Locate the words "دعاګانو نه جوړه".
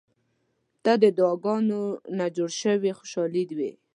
1.17-2.57